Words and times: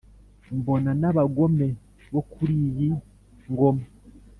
mbona 0.57 0.91
n’abagome 1.01 1.67
bo 2.11 2.21
kuri 2.31 2.53
iyi 2.67 2.89
ngoma 3.51 3.85